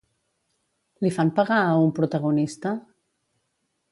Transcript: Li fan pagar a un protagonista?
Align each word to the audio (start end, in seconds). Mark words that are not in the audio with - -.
Li 1.05 1.11
fan 1.17 1.31
pagar 1.41 1.59
a 1.67 1.77
un 1.83 1.93
protagonista? 2.01 2.75